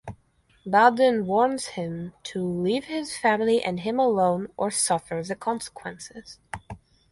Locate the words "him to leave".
1.67-2.85